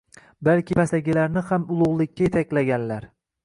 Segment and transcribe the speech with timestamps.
[0.47, 3.11] Balki pastdagilarni ham ulugʻlikka yetaklaganlar.